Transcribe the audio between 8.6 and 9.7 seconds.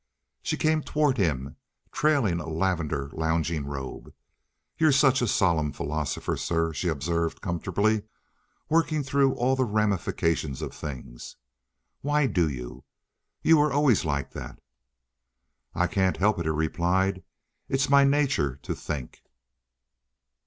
"working through all the